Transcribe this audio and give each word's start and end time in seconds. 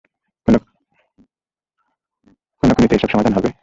খুনাখুনিতে 2.63 2.95
এসব 2.95 3.09
সমাধান 3.09 3.33
হবে? 3.33 3.49